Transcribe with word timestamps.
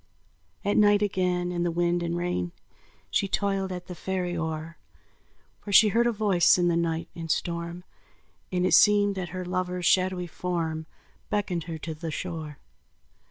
At 0.65 0.77
night 0.77 1.03
again 1.03 1.51
in 1.51 1.61
the 1.61 1.69
wind 1.69 2.01
and 2.01 2.17
rain, 2.17 2.53
She 3.11 3.27
toiled 3.27 3.71
at 3.71 3.85
the 3.85 3.93
ferry 3.93 4.35
oar; 4.35 4.79
For 5.59 5.71
she 5.71 5.89
heard 5.89 6.07
a 6.07 6.11
voice 6.11 6.57
in 6.57 6.69
the 6.69 6.75
night 6.75 7.07
and 7.15 7.29
storm, 7.29 7.83
And 8.51 8.65
it 8.65 8.73
seemed 8.73 9.13
that 9.13 9.29
her 9.29 9.45
lover's 9.45 9.85
shadowy 9.85 10.25
form 10.25 10.87
Beckoned 11.29 11.65
her 11.65 11.77
to 11.77 11.93
the 11.93 12.09
shore. 12.09 12.57